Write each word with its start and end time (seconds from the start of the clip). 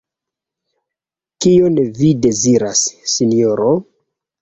Kion 1.47 1.79
vi 2.01 2.11
deziras, 2.25 2.85
Sinjoro? 3.17 3.73